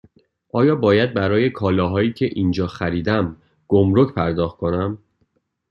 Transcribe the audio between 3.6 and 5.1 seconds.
گمرگ پرداخت کنم؟